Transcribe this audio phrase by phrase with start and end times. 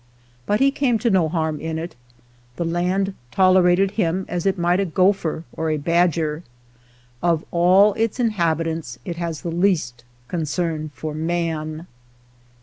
[0.47, 1.93] But he came to no harm in it;
[2.55, 6.41] the land tolerated him as it might a gopher or a badger.
[7.21, 11.85] Of all its inhabitants it has the least concern for man.